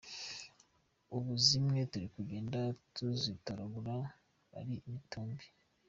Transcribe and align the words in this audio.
Ubu 1.15 1.31
zimwe 1.47 1.79
turi 1.91 2.07
kugenda 2.15 2.59
tuzitoragura 2.93 3.95
ari 4.59 4.73
imitumbi. 4.89 5.45